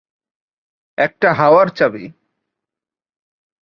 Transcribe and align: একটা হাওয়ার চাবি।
একটা 0.97 1.29
হাওয়ার 1.33 1.67
চাবি। 1.69 2.05